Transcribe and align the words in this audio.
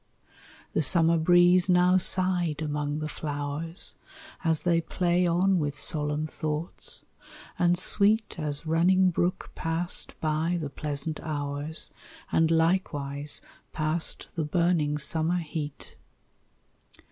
The 0.73 0.81
summer 0.81 1.19
breeze 1.19 1.69
now 1.69 1.97
sighed 1.97 2.59
among 2.63 2.97
the 3.01 3.07
flowers 3.07 3.97
As 4.43 4.61
they 4.63 4.81
play 4.81 5.27
on 5.27 5.59
with 5.59 5.77
solemn 5.77 6.25
thoughts; 6.25 7.05
and 7.59 7.77
sweet 7.77 8.39
As 8.39 8.65
running 8.65 9.11
brook 9.11 9.51
passed 9.53 10.19
by 10.19 10.57
the 10.59 10.71
pleasant 10.71 11.19
hours, 11.21 11.91
And 12.31 12.49
likewise 12.49 13.43
passed 13.73 14.29
the 14.33 14.43
burning 14.43 14.97
summer 14.97 15.37
heat. 15.37 15.95